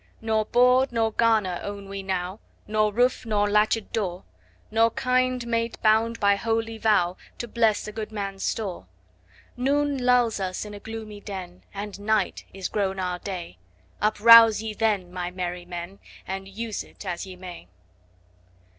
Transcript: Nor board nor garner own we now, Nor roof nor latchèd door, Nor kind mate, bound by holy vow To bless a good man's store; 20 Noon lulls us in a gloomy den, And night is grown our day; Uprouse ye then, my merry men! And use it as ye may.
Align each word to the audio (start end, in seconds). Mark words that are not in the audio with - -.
Nor 0.19 0.45
board 0.45 0.91
nor 0.91 1.11
garner 1.11 1.59
own 1.61 1.87
we 1.87 2.01
now, 2.01 2.39
Nor 2.67 2.91
roof 2.91 3.23
nor 3.23 3.47
latchèd 3.47 3.91
door, 3.91 4.23
Nor 4.71 4.89
kind 4.89 5.45
mate, 5.45 5.79
bound 5.83 6.19
by 6.19 6.37
holy 6.37 6.79
vow 6.79 7.17
To 7.37 7.47
bless 7.47 7.87
a 7.87 7.91
good 7.91 8.11
man's 8.11 8.41
store; 8.43 8.87
20 9.57 9.61
Noon 9.69 9.97
lulls 10.03 10.39
us 10.39 10.65
in 10.65 10.73
a 10.73 10.79
gloomy 10.79 11.19
den, 11.21 11.61
And 11.71 11.99
night 11.99 12.45
is 12.51 12.67
grown 12.67 12.99
our 12.99 13.19
day; 13.19 13.59
Uprouse 14.01 14.59
ye 14.59 14.73
then, 14.73 15.13
my 15.13 15.29
merry 15.29 15.65
men! 15.65 15.99
And 16.25 16.47
use 16.47 16.83
it 16.83 17.05
as 17.05 17.27
ye 17.27 17.35
may. 17.35 17.67